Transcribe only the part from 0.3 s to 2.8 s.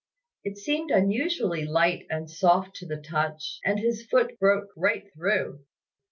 It seemed unusually light and soft